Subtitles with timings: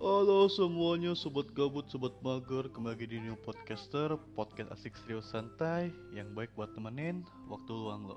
[0.00, 6.32] Halo semuanya, sobat gabut, sobat mager, kembali di New Podcaster, podcast asik serius santai, yang
[6.32, 7.20] baik buat temenin
[7.52, 8.16] waktu luang lo.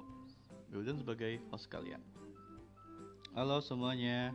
[0.71, 1.99] Wildan sebagai host kalian.
[3.35, 4.31] Halo semuanya.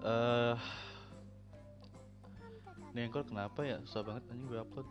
[0.00, 0.58] Eh, uh,
[2.96, 3.82] Anchor kenapa ya?
[3.84, 4.88] Susah banget anjing gue upload.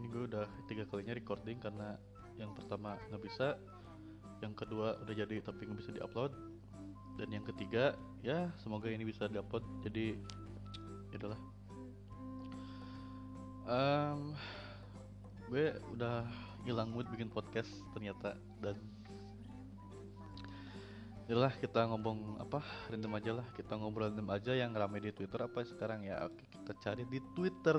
[0.00, 2.00] Ini gue udah tiga kalinya recording karena
[2.40, 3.60] yang pertama nggak bisa,
[4.40, 6.32] yang kedua udah jadi tapi nggak bisa diupload,
[7.14, 10.18] dan yang ketiga ya semoga ini bisa dapat jadi
[11.14, 11.38] itulah.
[13.64, 14.36] Um,
[15.48, 16.26] gue udah
[16.66, 18.36] hilang mood bikin podcast ternyata.
[18.58, 18.76] Dan
[21.24, 22.60] itulah kita ngomong apa
[22.90, 23.46] random aja lah.
[23.54, 26.26] Kita ngobrol random aja yang rame di Twitter apa sekarang ya.
[26.26, 27.78] Oke kita cari di Twitter.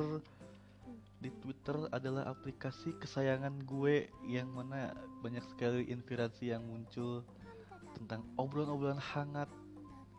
[1.15, 4.93] Di Twitter adalah aplikasi kesayangan gue yang mana
[5.26, 7.26] banyak sekali inspirasi yang muncul
[7.95, 9.49] tentang obrolan-obrolan hangat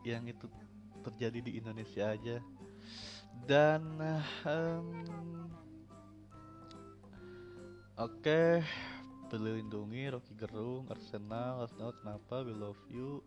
[0.01, 0.49] yang itu
[1.05, 2.41] terjadi di Indonesia aja
[3.45, 3.83] dan
[4.43, 4.87] um,
[7.95, 8.65] oke okay.
[9.27, 13.19] Lindungi, Rocky Gerung, Arsenal, Arsenal kenapa, We Love You,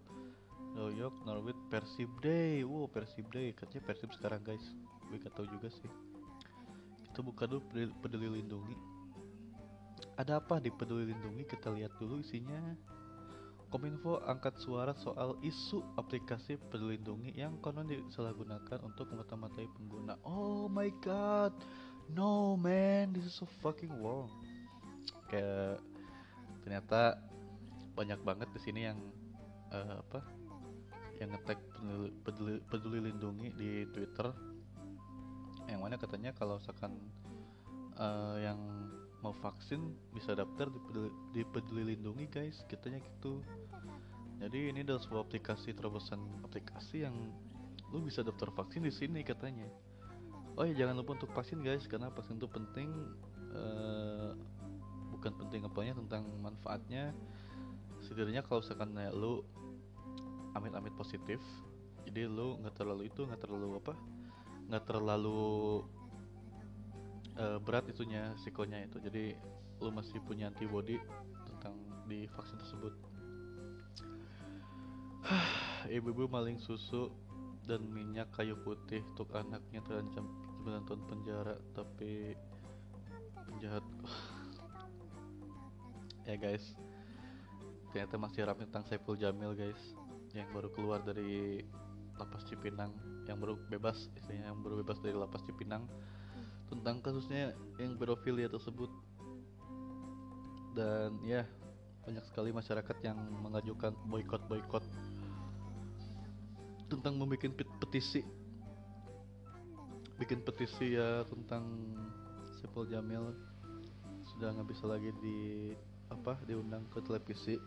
[0.72, 4.64] New York, Norwich, Persib Day, wow Persib Day, katanya Persib sekarang guys,
[5.12, 5.92] gue gak tau juga sih.
[7.04, 7.60] Kita buka dulu
[8.00, 8.76] Peduli Lindungi.
[10.16, 11.44] Ada apa di Peduli Lindungi?
[11.44, 12.72] Kita lihat dulu isinya.
[13.70, 20.18] Kominfo angkat suara soal isu aplikasi peduli lindungi yang konon disalahgunakan untuk memata-matai pengguna.
[20.26, 21.54] Oh my god,
[22.10, 24.26] no man, this is so fucking wrong.
[25.30, 25.78] Kayak
[26.66, 27.22] ternyata
[27.94, 28.98] banyak banget di sini yang
[29.70, 30.18] uh, apa?
[31.22, 34.34] Yang ngetek peduli, peduli, peduli lindungi di Twitter.
[35.70, 36.98] Yang mana katanya kalau misalkan
[37.94, 38.58] uh, yang
[39.20, 42.64] mau vaksin bisa daftar di peduli, di peduli lindungi guys.
[42.66, 43.44] Katanya gitu.
[44.40, 47.14] Jadi ini adalah sebuah aplikasi terobosan aplikasi yang
[47.92, 49.68] lu bisa daftar vaksin di sini katanya.
[50.56, 52.88] Oh ya jangan lupa untuk vaksin guys karena vaksin itu penting
[53.52, 54.32] uh,
[55.12, 57.12] bukan penting apanya tentang manfaatnya.
[58.00, 59.44] Setidaknya kalau misalkan ya, lu
[60.56, 61.38] amit-amit positif
[62.10, 63.94] jadi lu nggak terlalu itu nggak terlalu apa
[64.70, 65.82] nggak terlalu
[67.40, 69.00] uh, berat itunya sikonya itu.
[69.00, 69.32] Jadi
[69.80, 71.00] lu masih punya antibody
[71.48, 71.74] tentang
[72.04, 72.92] di vaksin tersebut.
[75.96, 77.08] Ibu-ibu maling susu
[77.64, 80.28] dan minyak kayu putih untuk anaknya terancam
[80.64, 82.36] 9 tahun penjara tapi
[83.48, 83.84] penjahat.
[86.28, 86.76] Ya guys.
[87.90, 89.82] Ternyata masih ramai tentang Saiful Jamil guys
[90.30, 91.58] yang baru keluar dari
[92.20, 92.92] lapas Cipinang
[93.26, 95.90] yang baru bebas istilahnya yang baru bebas dari lapas Cipinang
[96.70, 98.88] tentang kasusnya yang pedofilia tersebut.
[100.78, 101.42] Dan ya
[102.06, 104.84] banyak sekali masyarakat yang mengajukan boykot boykot
[106.86, 107.50] tentang membuat
[107.82, 108.22] petisi.
[110.18, 111.66] Bikin petisi ya tentang
[112.62, 113.34] Sepul Jamil.
[114.30, 115.38] Sudah nggak bisa lagi di
[116.10, 117.58] apa diundang ke televisi.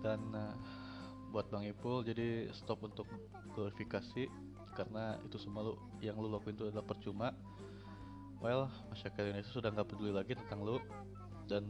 [0.00, 0.56] Dan uh,
[1.34, 3.10] buat Bang Ipul jadi stop untuk
[3.58, 4.30] glorifikasi
[4.78, 7.34] karena itu semua lu yang lu lakuin itu adalah percuma.
[8.38, 10.78] Well masyarakat Indonesia sudah nggak peduli lagi tentang lu
[11.50, 11.66] dan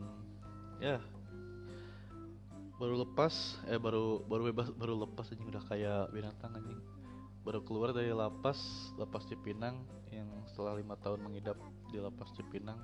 [0.84, 1.00] ya
[2.76, 6.80] baru lepas eh baru baru bebas baru lepas anjing udah kayak binatang anjing.
[7.40, 9.80] Baru keluar dari lapas lapas Cipinang
[10.12, 11.56] yang setelah lima tahun mengidap
[11.88, 12.76] di lapas Cipinang.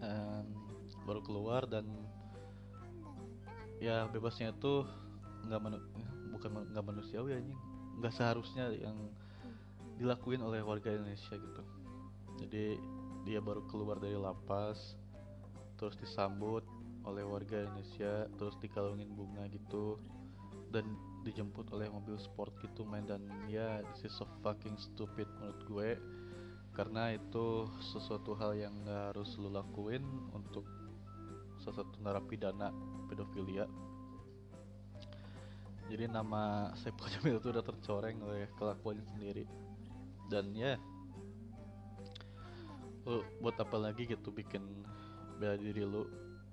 [0.00, 0.44] Um,
[1.04, 1.84] baru keluar dan
[3.82, 4.86] ya bebasnya itu
[5.48, 5.78] nggak manu
[6.34, 7.60] bukan nggak manusiawi anjing.
[8.02, 8.96] Nggak seharusnya yang
[9.96, 11.62] dilakuin oleh warga Indonesia gitu.
[12.42, 12.78] Jadi
[13.24, 14.98] dia baru keluar dari lapas
[15.80, 16.62] terus disambut
[17.04, 20.00] oleh warga Indonesia terus dikalungin bunga gitu
[20.72, 20.84] dan
[21.24, 25.90] dijemput oleh mobil sport gitu main dan ya this is so fucking stupid menurut gue
[26.74, 30.02] karena itu sesuatu hal yang gak harus lo lakuin
[30.34, 30.66] untuk
[31.64, 32.68] salah satu narapidana
[33.08, 33.64] pedofilia.
[35.88, 39.44] Jadi nama Saiful Jamil itu udah tercoreng oleh kelakuannya sendiri.
[40.28, 40.76] Dan ya
[43.04, 44.60] lu buat apa lagi gitu bikin
[45.40, 46.04] bela diri lu?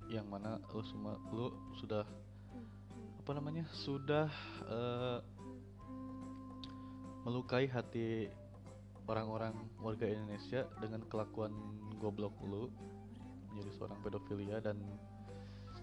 [0.08, 2.08] Yang mana lu semua lu sudah
[3.22, 4.28] apa namanya sudah
[4.68, 5.20] uh,
[7.24, 8.28] melukai hati
[9.08, 11.54] orang-orang warga Indonesia dengan kelakuan
[12.00, 12.72] goblok lu
[13.52, 14.80] menjadi seorang pedofilia dan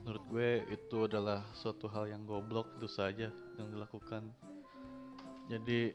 [0.02, 3.28] menurut gue itu adalah suatu hal yang goblok itu saja
[3.60, 4.24] yang dilakukan.
[5.52, 5.92] Jadi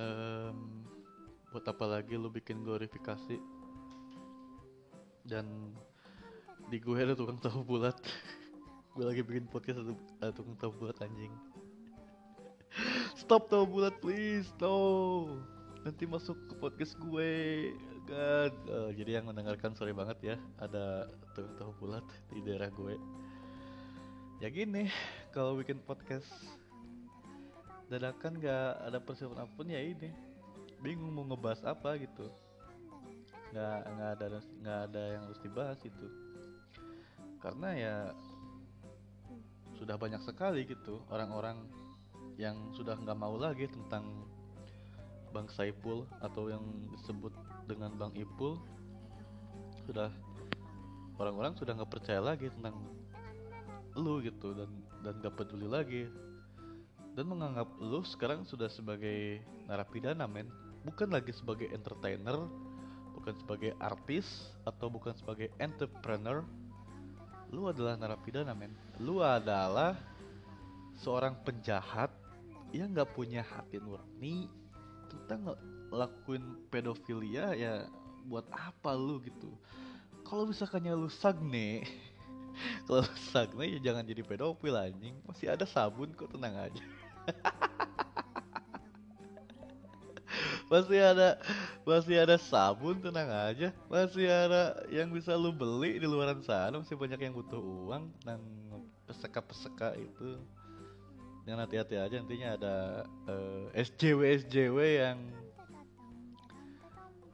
[0.00, 0.88] um,
[1.52, 3.36] buat apa lagi lu bikin glorifikasi?
[5.24, 5.76] Dan
[6.72, 7.96] di gue ada tukang tahu bulat.
[8.98, 11.30] Gue lagi bikin podcast untuk uh, tukang tahu bulat anjing.
[13.20, 15.38] Stop tahu bulat please no.
[15.86, 17.30] Nanti masuk ke podcast gue
[18.10, 18.54] God.
[18.66, 22.02] Uh, jadi yang mendengarkan sorry banget ya ada tukang tahu bulat
[22.34, 22.98] di daerah gue.
[24.42, 24.90] Ya gini
[25.30, 26.26] kalau bikin podcast
[27.86, 30.10] dadakan gak ada persiapan apa pun ya ini.
[30.82, 32.26] Bingung mau ngebahas apa gitu.
[33.54, 36.06] Nggak nggak ada nggak ada yang harus dibahas itu.
[37.38, 37.94] Karena ya
[39.78, 41.62] sudah banyak sekali gitu orang-orang
[42.36, 44.26] yang sudah nggak mau lagi tentang
[45.30, 46.62] Bang Saipul atau yang
[46.94, 47.32] disebut
[47.70, 48.58] dengan Bang Ipul
[49.86, 50.10] sudah
[51.18, 52.78] orang-orang sudah nggak percaya lagi tentang
[53.98, 54.70] lu gitu dan
[55.02, 56.04] dan gak peduli lagi.
[57.18, 60.46] Dan menganggap lu sekarang sudah sebagai narapidana men.
[60.86, 62.46] Bukan lagi sebagai entertainer
[63.20, 64.24] bukan sebagai artis
[64.64, 66.46] atau bukan sebagai entrepreneur.
[67.50, 68.72] Lu adalah narapidana men.
[69.02, 69.98] Lu adalah
[71.02, 72.14] seorang penjahat
[72.70, 74.46] yang nggak punya hati nurani
[75.10, 75.58] tentang
[75.90, 77.84] ngelakuin pedofilia ya
[78.30, 79.50] buat apa lu gitu.
[80.22, 81.82] Kalau misalkannya lu sagne
[82.86, 83.02] kalau
[83.34, 85.18] sagne ya jangan jadi pedofil anjing.
[85.26, 86.84] Masih ada sabun kok tenang aja.
[90.70, 91.34] Masih ada
[91.82, 93.74] masih ada sabun tenang aja.
[93.90, 98.06] Masih ada yang bisa lu beli di luaran sana masih banyak yang butuh uang.
[98.22, 98.38] Dan
[99.10, 100.38] peseka-peseka itu
[101.50, 102.74] jangan hati-hati aja nantinya ada
[103.26, 105.18] uh, eh, SJW SJW yang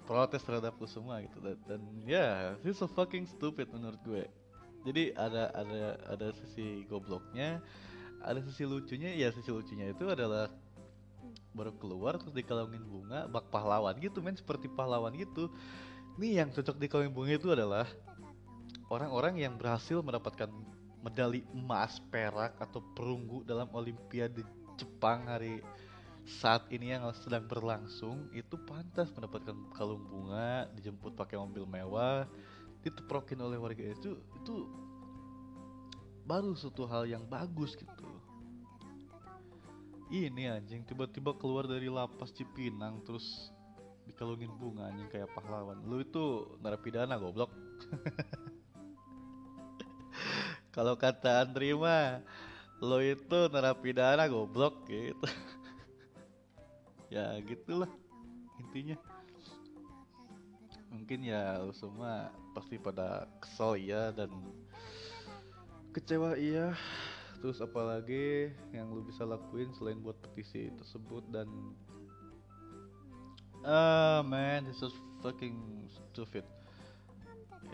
[0.08, 1.36] protes terhadap lu semua gitu.
[1.44, 4.24] Dan, dan ya yeah, this so fucking stupid menurut gue.
[4.88, 7.60] Jadi ada ada ada sisi gobloknya
[8.24, 10.48] ada sisi lucunya ya sisi lucunya itu adalah
[11.52, 15.52] baru keluar terus dikalungin bunga bak pahlawan gitu men seperti pahlawan gitu.
[16.16, 17.84] Nih yang cocok dikalungin bunga itu adalah
[18.88, 20.48] orang-orang yang berhasil mendapatkan
[21.06, 24.42] medali emas perak atau perunggu dalam olimpiade
[24.74, 25.62] Jepang hari
[26.26, 32.26] saat ini yang sedang berlangsung itu pantas mendapatkan kalung bunga dijemput pakai mobil mewah
[32.82, 33.86] diteprokin oleh warga.
[33.86, 34.66] Itu itu
[36.26, 38.10] baru suatu hal yang bagus gitu.
[40.10, 43.54] Ini anjing tiba-tiba keluar dari lapas Cipinang terus
[44.10, 45.78] dikalungin bunga anjing kayak pahlawan.
[45.86, 47.54] Lu itu narapidana goblok
[50.76, 52.20] kalau kata Andri mah
[52.84, 55.16] lo itu narapidana goblok gitu.
[57.06, 57.88] Ya gitulah
[58.58, 58.98] intinya.
[60.90, 64.26] Mungkin ya lu semua pasti pada kesel ya dan
[65.94, 66.74] kecewa iya.
[67.38, 71.46] Terus apalagi yang lu bisa lakuin selain buat petisi tersebut dan
[73.62, 76.42] ah uh, man this is fucking stupid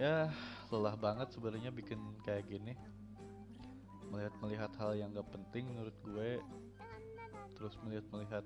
[0.00, 0.28] ya
[0.72, 2.74] lelah banget sebenarnya bikin kayak gini.
[4.12, 6.40] Melihat melihat hal yang gak penting menurut gue.
[7.56, 8.44] Terus melihat melihat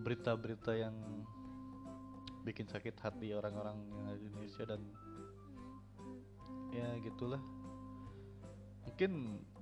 [0.00, 0.96] berita-berita yang
[2.40, 4.80] bikin sakit hati orang-orang yang ada di Indonesia dan
[6.72, 7.42] ya gitulah.
[8.88, 9.12] Mungkin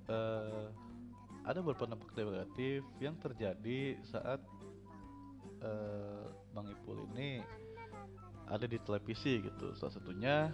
[0.07, 0.71] uh,
[1.43, 4.41] ada beberapa dampak negatif yang terjadi saat
[5.65, 7.43] uh, Bang Ipul ini
[8.49, 9.77] ada di televisi gitu.
[9.77, 10.53] Salah satunya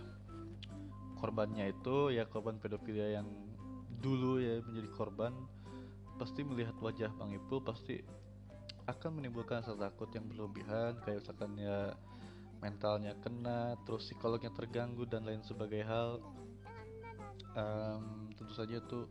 [1.19, 3.29] korbannya itu ya korban pedofilia yang
[4.03, 5.33] dulu ya menjadi korban
[6.21, 8.05] pasti melihat wajah Bang Ipul pasti
[8.85, 11.97] akan menimbulkan rasa takut yang berlebihan kayak misalkan ya
[12.61, 16.21] mentalnya kena terus psikolognya terganggu dan lain sebagai hal.
[17.55, 19.07] Um, tentu saja tuh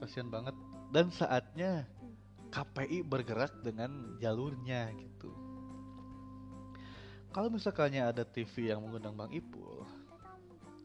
[0.00, 0.54] kasihan banget.
[0.94, 1.90] Dan saatnya
[2.54, 5.43] KPI bergerak dengan jalurnya gitu
[7.34, 9.82] kalau misalkannya ada TV yang mengundang Bang Ipul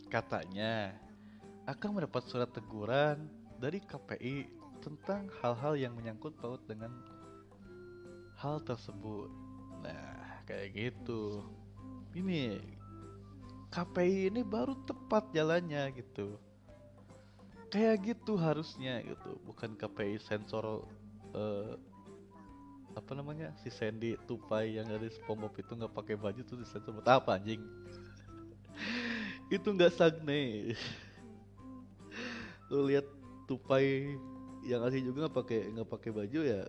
[0.09, 0.97] katanya
[1.69, 3.29] akan mendapat surat teguran
[3.61, 4.49] dari KPI
[4.81, 6.89] tentang hal-hal yang menyangkut paut dengan
[8.41, 9.29] hal tersebut.
[9.85, 11.45] Nah kayak gitu.
[12.17, 12.57] Ini
[13.69, 16.41] KPI ini baru tepat jalannya gitu.
[17.69, 19.37] Kayak gitu harusnya gitu.
[19.45, 20.89] Bukan KPI sensor
[21.37, 21.77] uh,
[22.99, 27.07] apa namanya si Sandy Tupai yang dari SpongeBob itu nggak pakai baju tuh disensor buat
[27.07, 27.63] apa anjing?
[29.55, 30.75] Itu nggak sagne.
[32.71, 33.07] Lu lihat
[33.47, 34.13] Tupai
[34.67, 36.67] yang asli juga nggak pakai nggak pakai baju ya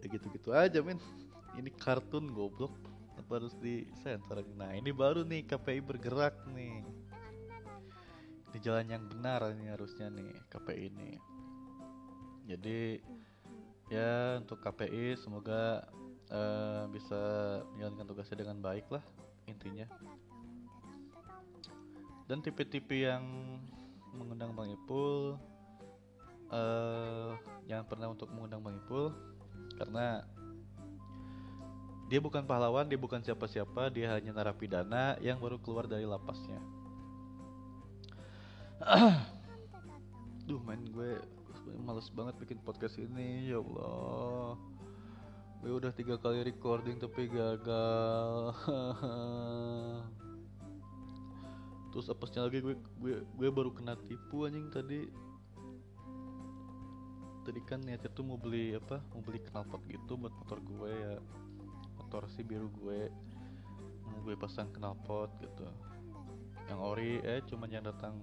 [0.00, 0.98] ya gitu-gitu aja men
[1.60, 2.72] ini kartun goblok.
[3.14, 6.82] Apa harus disensor nah ini baru nih KPI bergerak nih.
[8.50, 11.12] Di jalan yang benar ini harusnya nih KPI ini.
[12.44, 13.00] Jadi
[13.92, 15.84] ya untuk KPI semoga
[16.32, 17.20] uh, bisa
[17.74, 19.04] menjalankan tugasnya dengan baik lah
[19.44, 19.84] intinya
[22.24, 23.24] dan tipe-tipe yang
[24.16, 25.36] mengundang Bang Ipul
[26.48, 27.36] uh,
[27.68, 29.12] jangan pernah untuk mengundang Bang Ipul
[29.76, 30.24] karena
[32.04, 36.60] dia bukan pahlawan, dia bukan siapa-siapa, dia hanya narapidana yang baru keluar dari lapasnya.
[40.46, 41.16] Duh main gue
[41.84, 44.60] males banget bikin podcast ini ya Allah.
[45.64, 48.52] Gue udah tiga kali recording tapi gagal.
[51.94, 52.60] Terus apesnya lagi?
[52.60, 55.08] Gue gue gue baru kena tipu anjing tadi.
[57.44, 59.00] Tadi kan niatnya tuh mau beli apa?
[59.12, 61.16] Mau beli knalpot gitu buat motor gue ya.
[62.00, 63.08] Motor si biru gue.
[64.04, 65.68] Mau gue pasang knalpot gitu.
[66.68, 68.20] Yang ori eh cuman yang datang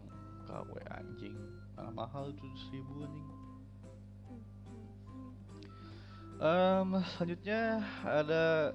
[0.49, 3.27] KW anjing mana mahal itu seribu anjing.
[6.37, 8.73] Um, selanjutnya ada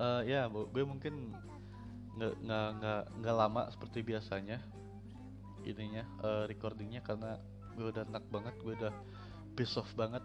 [0.00, 1.36] uh, ya gue mungkin
[2.16, 4.60] nggak nggak nggak nggak lama seperti biasanya
[5.64, 7.36] ininya uh, recordingnya karena
[7.76, 8.92] gue udah enak banget gue udah
[9.56, 10.24] piece off banget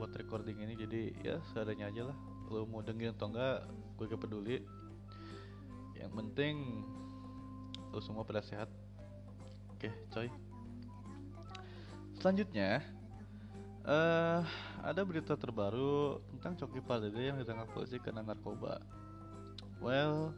[0.00, 0.80] buat recording ini.
[0.80, 2.16] Jadi ya seadanya aja lah.
[2.48, 3.68] Lo mau dengerin atau enggak
[4.00, 4.56] gue gak peduli.
[5.92, 6.56] Yang penting
[7.92, 8.72] lo semua pada sehat.
[9.76, 10.45] Oke coy
[12.26, 12.82] selanjutnya
[13.86, 14.42] uh,
[14.82, 18.82] ada berita terbaru tentang Coki Pardede yang ditangkap polisi karena narkoba.
[19.78, 20.34] Well,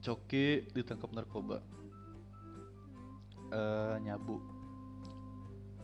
[0.00, 1.60] Coki ditangkap narkoba.
[3.52, 4.40] Uh, nyabu.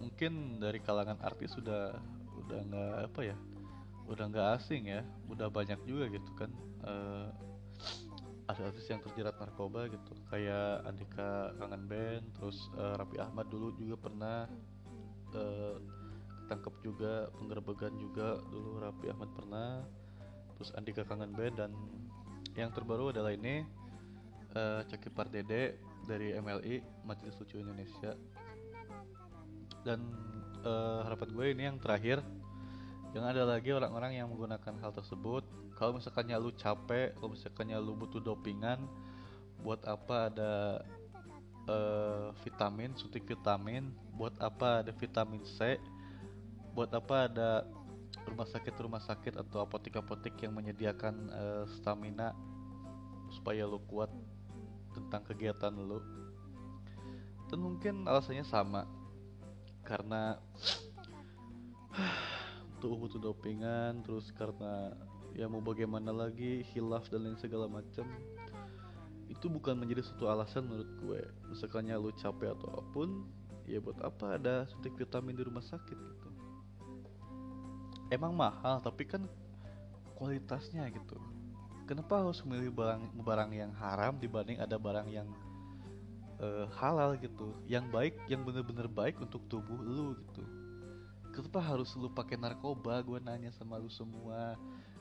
[0.00, 2.00] Mungkin dari kalangan artis sudah
[2.41, 3.37] udah nggak apa ya,
[4.09, 6.49] udah nggak asing ya, udah banyak juga gitu kan.
[6.88, 7.29] Uh,
[8.49, 10.13] artis yang terjerat narkoba gitu.
[10.29, 14.39] Kayak Andika Kangen Band terus uh, Raffi Ahmad dulu juga pernah
[15.35, 15.77] uh,
[16.85, 19.81] juga penggerbegan juga dulu Rapi Ahmad pernah
[20.55, 21.71] terus Andika Kangen Band dan
[22.55, 23.67] yang terbaru adalah ini
[24.55, 28.15] uh, Coki Pardede dari MLI Majelis Lucu Indonesia.
[29.83, 30.01] Dan
[30.63, 32.23] uh, harapan gue ini yang terakhir
[33.14, 35.47] jangan ada lagi orang-orang yang menggunakan hal tersebut.
[35.78, 38.83] Kalau misalkannya lu capek kalau misalkannya lu butuh dopingan
[39.62, 40.52] buat apa ada
[41.71, 45.80] uh, vitamin suntik vitamin buat apa ada vitamin C
[46.76, 47.50] buat apa ada
[48.28, 52.37] rumah sakit rumah sakit atau apotek apotek yang menyediakan uh, stamina
[53.33, 54.12] supaya lo kuat
[54.94, 56.02] tentang kegiatan lo
[57.50, 58.87] dan mungkin alasannya sama
[59.85, 60.38] karena
[62.85, 64.93] tuh butuh dopingan terus karena
[65.33, 68.05] ya mau bagaimana lagi hilaf dan lain segala macam
[69.33, 71.21] itu bukan menjadi suatu alasan menurut gue.
[71.49, 73.25] Misalkannya lo capek atau apa pun
[73.64, 76.29] ya buat apa ada suntik vitamin di rumah sakit gitu.
[78.12, 79.25] Emang mahal tapi kan
[80.21, 81.17] kualitasnya gitu.
[81.88, 85.26] Kenapa harus memilih barang barang yang haram dibanding ada barang yang
[86.37, 87.57] uh, halal gitu?
[87.64, 90.54] Yang baik yang bener-bener baik untuk tubuh lu gitu
[91.35, 93.03] kenapa harus lu pakai narkoba?
[93.03, 94.55] Gue nanya sama lu semua.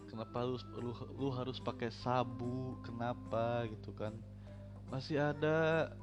[0.10, 2.76] Kenapa lu lu, lu harus pakai sabu?
[2.82, 4.18] Kenapa gitu kan?
[4.90, 5.94] Masih ada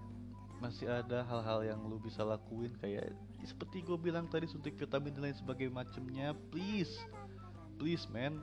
[0.62, 3.10] masih ada hal-hal yang lu bisa lakuin kayak
[3.48, 6.28] seperti gue bilang tadi suntik vitamin dan lain sebagainya macemnya.
[6.54, 6.94] Please
[7.82, 8.38] please man.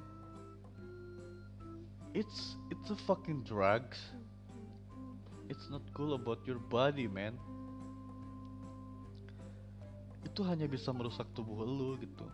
[2.11, 4.01] It's it's a fucking drugs.
[5.47, 7.39] It's not cool about your body man
[10.25, 12.25] itu hanya bisa merusak tubuh lu gitu.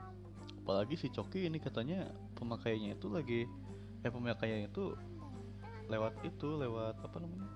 [0.63, 2.07] Apalagi si Coki ini katanya
[2.39, 3.41] pemakaiannya itu lagi
[4.03, 4.95] eh pemakaiannya itu
[5.91, 7.49] lewat itu lewat apa namanya?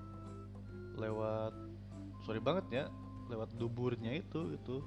[0.99, 1.53] Lewat
[2.27, 2.85] sorry banget ya
[3.27, 4.83] lewat duburnya itu itu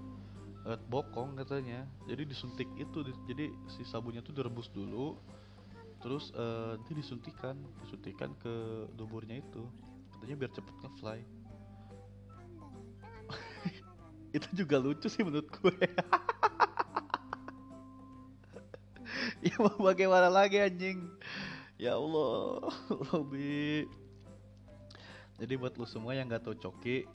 [0.68, 1.88] lewat bokong katanya.
[2.04, 5.16] Jadi disuntik itu jadi si sabunnya tuh direbus dulu
[6.00, 9.64] terus uh, nanti disuntikan disuntikan ke duburnya itu.
[10.16, 11.39] Katanya biar cepet ngefly
[14.36, 15.74] itu juga lucu sih menurut gue.
[19.40, 21.08] Ya mau bagaimana lagi anjing?
[21.80, 22.60] Ya Allah
[23.08, 23.88] Robi.
[25.40, 27.08] Jadi buat lu semua yang gak tau Coki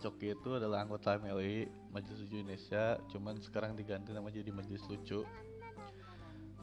[0.00, 5.28] Coki itu adalah anggota MLI Majelis Lucu Indonesia, cuman sekarang diganti nama jadi Majelis Lucu.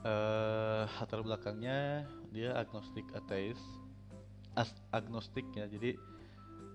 [0.02, 3.62] Uh, latar belakangnya dia agnostik ateis,
[4.90, 5.98] agnostik ya, jadi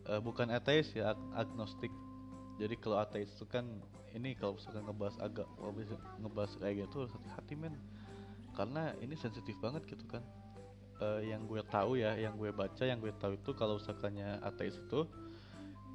[0.07, 1.91] uh, bukan ateis ya, ag agnostik.
[2.63, 3.67] Jadi kalau ateis itu kan
[4.15, 5.51] ini kalau misalkan ngebahas agak,
[6.23, 7.75] ngebahas kayak gitu harus hati-hati men,
[8.55, 10.23] karena ini sensitif banget gitu kan.
[11.03, 14.79] Uh, yang gue tahu ya, yang gue baca, yang gue tahu itu kalau misalkannya ateis
[14.79, 15.03] itu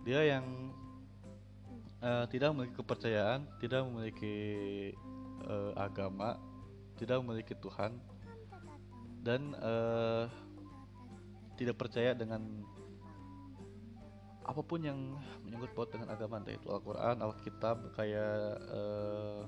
[0.03, 0.43] dia yang
[2.03, 4.35] uh, tidak memiliki kepercayaan, tidak memiliki
[5.47, 6.35] uh, agama,
[6.99, 7.95] tidak memiliki Tuhan,
[9.23, 10.27] dan uh,
[11.55, 12.67] tidak percaya dengan
[14.47, 14.95] apa pun yang
[15.43, 19.41] menyangkut paut dengan agama entah itu Al-Quran, Alkitab kayak eh,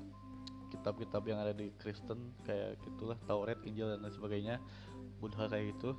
[0.76, 4.56] kitab-kitab yang ada di Kristen kayak gitulah Taurat, Injil dan lain sebagainya
[5.24, 5.96] Buddha kayak gitu.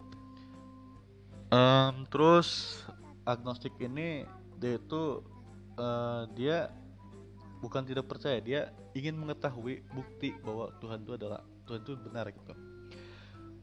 [1.51, 2.79] Em, terus
[3.25, 4.29] agnostik ini
[4.61, 5.25] dia itu
[5.81, 6.69] eh, dia
[7.65, 12.53] bukan tidak percaya dia ingin mengetahui bukti bahwa Tuhan itu adalah Tuhan itu benar gitu.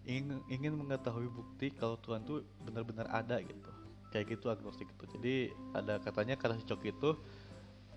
[0.10, 3.77] Ingin ingin mengetahui bukti kalau Tuhan itu benar-benar ada gitu
[4.18, 5.06] kayak gitu agnostik itu.
[5.14, 5.36] Jadi
[5.78, 7.14] ada katanya kata si Coki itu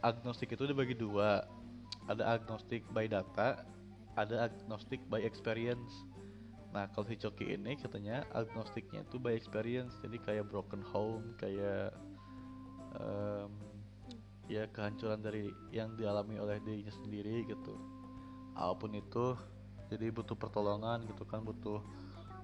[0.04, 1.48] agnostik itu dibagi dua.
[2.12, 3.64] Ada agnostik by data
[4.20, 6.04] ada agnostik by experience.
[6.76, 9.96] Nah kalau si Coki ini katanya agnostiknya itu by experience.
[10.04, 11.96] Jadi kayak broken home kayak
[13.00, 13.50] em,
[14.52, 17.74] ya kehancuran dari yang dialami oleh dirinya sendiri gitu.
[18.52, 19.38] Apa pun itu
[19.88, 21.80] jadi butuh pertolongan gitu kan butuh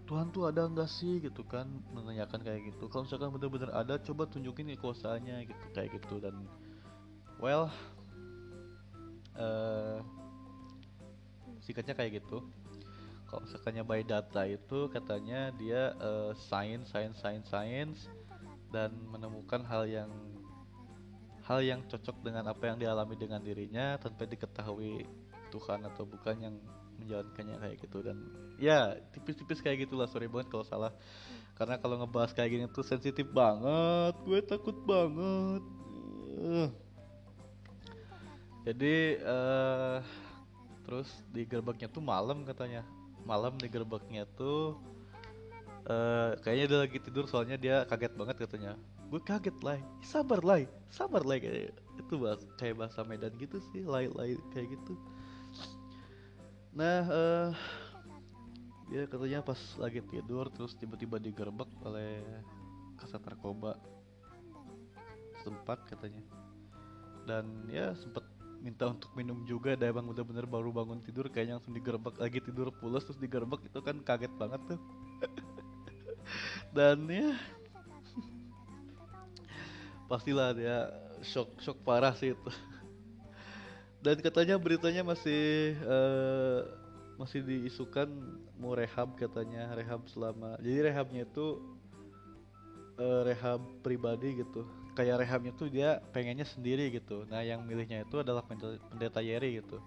[0.07, 2.87] Tuhan tuh ada nggak sih gitu kan menanyakan kayak gitu.
[2.87, 6.23] Kalau misalkan benar-benar ada coba tunjukin kekuasaannya gitu kayak gitu.
[6.23, 6.47] Dan
[7.43, 7.67] well
[9.35, 9.99] eh
[11.67, 12.47] singkatnya kayak gitu.
[13.27, 18.01] Kalau misalkannya by data itu katanya dia eh, science science science science
[18.71, 20.11] dan menemukan hal yang
[21.47, 25.07] hal yang cocok dengan apa yang dialami dengan dirinya tanpa diketahui
[25.51, 26.55] Tuhan atau bukan yang
[26.99, 27.99] menjalankannya kayak gitu.
[28.03, 28.17] Dan
[28.57, 30.09] ya tipis-tipis kayak gitulah.
[30.09, 30.93] Sorry banget kalau salah.
[31.57, 34.13] Karena kalau ngebahas kayak gini tuh sensitif banget.
[34.29, 35.65] Gue takut banget.
[36.37, 36.69] Eh.
[38.67, 39.99] jadi eh
[40.85, 42.85] terus di gerbaknya tuh malam katanya.
[43.25, 44.77] Malam di gerbaknya tuh
[45.89, 48.77] eh kayaknya dia lagi tidur soalnya dia kaget banget katanya.
[49.09, 50.61] Gue kaget lah sabar lah
[50.93, 53.81] sabar lah kayak itu bahas kayak bahasa Medan gitu sih.
[53.87, 54.93] Lai lai kayak gitu
[56.77, 57.51] nah eh
[58.87, 62.23] dia katanya pas lagi tidur terus tiba-tiba digerebek oleh
[63.03, 63.75] kasat narkoba.
[65.43, 66.23] Sempat katanya.
[67.27, 68.23] Dan ya sempat
[68.63, 72.73] minta untuk minum juga dan emang bener-bener baru bangun tidur kayaknya langsung digerebek lagi tidur
[72.73, 74.81] pulas terus digerebek itu kan kaget banget tuh.
[76.77, 77.35] Dan ya
[80.11, 80.95] pastilah dia
[81.27, 82.51] shock shock parah sih itu
[84.07, 86.61] dan katanya beritanya masih eh,
[87.19, 88.07] masih diisukan
[88.55, 91.59] mau rehab katanya rehab selama jadi rehabnya itu
[93.03, 94.63] eh, rehab pribadi gitu.
[94.95, 97.27] Kayak rehabnya tuh dia pengennya sendiri gitu.
[97.27, 99.83] Nah yang milihnya itu adalah pendeta, Yeri gitu.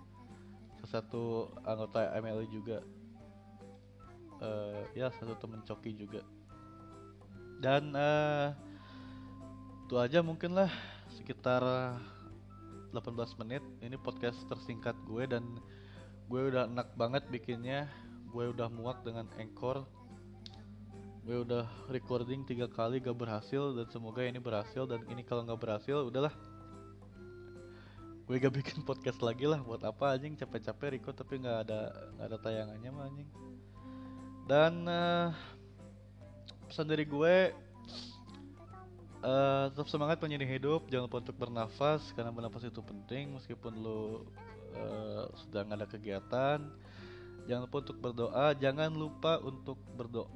[0.84, 1.24] Salah satu
[1.64, 2.84] anggota MLI juga.
[4.44, 6.22] Eh ya satu temen Coki juga.
[7.64, 8.52] Dan eh
[9.88, 10.70] itu aja mungkin lah
[11.18, 11.66] sekitar
[12.92, 13.64] 18 menit.
[13.82, 15.44] Ini podcast tersingkat gue dan
[16.30, 17.86] gue udah enak banget bikinnya.
[18.30, 19.86] Gue udah muak dengan Anchor.
[21.26, 24.90] Gue udah recording tiga kali gak berhasil dan semoga ini berhasil.
[24.90, 26.34] Dan ini kalau nggak berhasil udahlah.
[28.26, 29.62] Gue gak bikin podcast lagi lah.
[29.62, 30.38] Buat apa anjing?
[30.38, 31.80] Capek-capek record tapi nggak ada
[32.18, 33.30] nggak ada tayangannya mah anjing.
[34.50, 35.30] Dan eh,
[36.66, 37.36] pesan dari gue
[39.24, 44.24] eh, tetap semangat penyanyi hidup jangan lupa untuk bernafas karena bernafas itu penting meskipun lu
[44.76, 46.60] eh, sedang ada kegiatan.
[47.50, 50.30] Jangan lupa untuk berdoa jangan lupa untuk berdoa.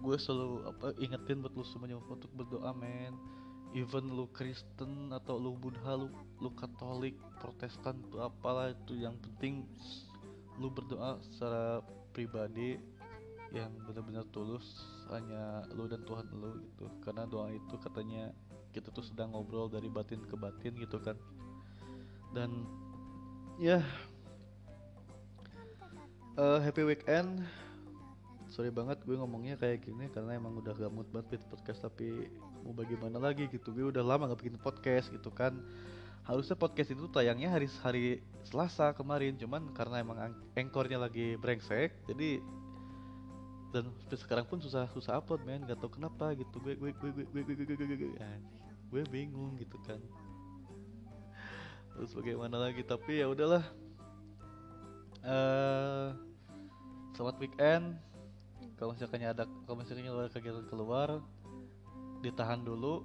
[0.00, 3.14] Gue selalu apa ingetin buat lu semua jangan lupa untuk berdoa men.
[3.72, 9.64] Even lu Kristen atau lu Buddha lu lu Katolik Protestan tuh apalah itu yang penting
[10.60, 11.80] lu berdoa secara
[12.12, 12.76] pribadi
[13.52, 14.80] yang benar-benar tulus
[15.12, 16.88] hanya lu dan Tuhan lu gitu.
[17.04, 18.32] Karena doa itu katanya
[18.72, 21.14] kita tuh sedang ngobrol dari batin ke batin gitu kan.
[22.32, 22.64] Dan
[23.60, 23.84] ya
[26.40, 27.44] eh, happy weekend.
[28.48, 32.28] Sorry banget gue ngomongnya kayak gini karena emang udah mood banget bikin podcast tapi
[32.64, 33.72] mau bagaimana lagi gitu.
[33.72, 35.56] Gue udah lama gak bikin podcast gitu kan.
[36.24, 38.04] Harusnya podcast itu tayangnya hari hari
[38.48, 42.38] Selasa kemarin cuman karena emang ang- engkornya lagi brengsek jadi
[43.72, 45.64] dan sekarang pun susah susah upload men.
[45.64, 46.60] Gak tau kenapa gitu.
[46.60, 48.12] Gue gue gue gue gue gue gue gue gue,
[48.92, 49.98] gue, bingung gitu kan.
[51.96, 52.84] Terus bagaimana lagi?
[52.84, 53.64] Tapi ya udahlah.
[55.24, 56.08] Eh
[57.16, 57.96] selamat weekend.
[58.76, 61.08] Kalau misalkannya ada kalau misalkannya ada kegiatan keluar
[62.20, 63.02] ditahan dulu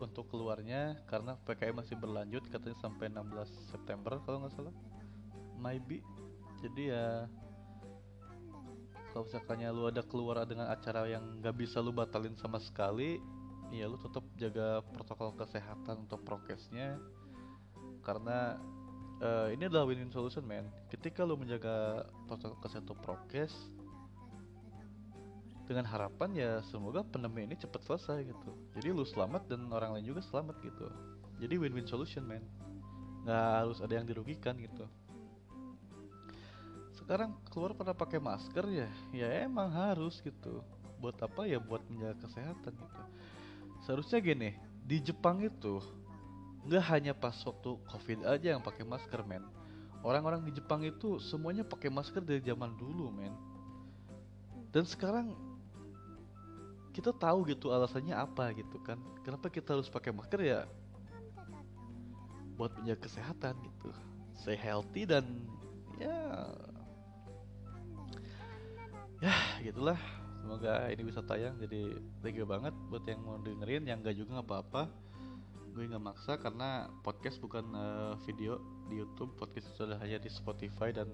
[0.00, 4.74] untuk keluarnya karena PKM masih berlanjut katanya sampai 16 September kalau nggak salah.
[5.60, 6.04] Maybe.
[6.60, 7.28] Jadi ya
[9.10, 13.18] kalau misalkannya lu ada keluar dengan acara yang nggak bisa lu batalin sama sekali
[13.70, 16.98] ya lu tetap jaga protokol kesehatan untuk prokesnya.
[18.06, 18.58] Karena
[19.22, 23.54] eh, ini adalah win-win solution man ketika lu menjaga protokol kesehatan prokes
[25.70, 28.50] dengan harapan ya semoga pandemi ini cepat selesai gitu.
[28.78, 30.86] Jadi lu selamat dan orang lain juga selamat gitu.
[31.42, 32.42] Jadi win-win solution man
[33.26, 34.88] nggak harus ada yang dirugikan gitu
[37.10, 40.62] sekarang keluar pada pakai masker ya ya emang harus gitu.
[41.02, 41.58] Buat apa ya?
[41.58, 43.02] Buat menjaga kesehatan gitu.
[43.82, 44.54] Seharusnya gini
[44.86, 45.82] di Jepang itu
[46.70, 49.42] nggak hanya pas waktu covid aja yang pakai masker men.
[50.06, 53.34] Orang-orang di Jepang itu semuanya pakai masker dari zaman dulu men.
[54.70, 55.34] Dan sekarang
[56.94, 59.02] kita tahu gitu alasannya apa gitu kan.
[59.26, 60.62] Kenapa kita harus pakai masker ya?
[62.54, 63.90] Buat menjaga kesehatan gitu.
[64.38, 65.26] Stay healthy dan
[65.98, 66.46] ya
[69.20, 70.00] ya gitulah
[70.40, 74.40] semoga ini bisa tayang jadi thank you banget buat yang mau dengerin yang gak juga
[74.40, 74.82] nggak apa-apa
[75.70, 78.58] gue nggak maksa karena podcast bukan uh, video
[78.90, 81.12] di YouTube podcast sudah hanya di Spotify dan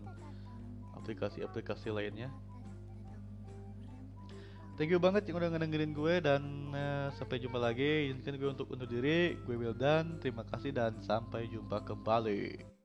[0.96, 2.32] aplikasi-aplikasi lainnya
[4.76, 8.12] Thank you banget yang udah ngedengerin gue dan uh, sampai jumpa lagi.
[8.12, 9.32] Izinkan gue untuk undur diri.
[9.48, 10.20] Gue Wildan.
[10.20, 12.75] Terima kasih dan sampai jumpa kembali.